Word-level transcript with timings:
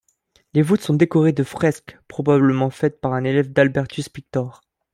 Les 0.55 0.63
voûtes 0.63 0.81
sont 0.81 0.95
décorées 0.95 1.31
de 1.31 1.43
fresques, 1.43 1.99
probablement 2.07 2.71
faites 2.71 2.99
par 3.01 3.13
un 3.13 3.23
élève 3.23 3.53
d'Albertus 3.53 4.09
Pictor. 4.09 4.61